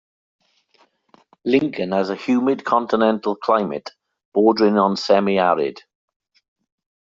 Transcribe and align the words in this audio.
Lincoln 1.45 1.91
has 1.91 2.09
a 2.09 2.15
humid 2.15 2.65
continental 2.65 3.35
climate 3.35 3.91
bordering 4.33 4.79
on 4.79 4.97
semi-arid. 4.97 5.79